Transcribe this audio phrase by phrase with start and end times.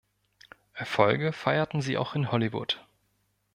[0.73, 2.83] Erfolge feierten sie auch in Hollywood.